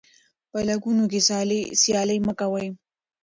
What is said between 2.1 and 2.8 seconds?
مه کوئ.